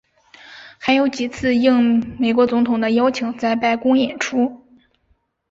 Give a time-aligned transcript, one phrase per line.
[0.79, 4.65] 还有几次应美国总统的邀请在白宫演出。